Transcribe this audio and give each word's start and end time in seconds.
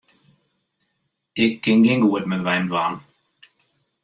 Ik 1.43 1.53
kin 1.63 1.79
gjin 1.83 2.01
goed 2.09 2.25
mear 2.27 2.43
by 2.45 2.53
him 2.57 2.65
dwaan. 2.71 2.95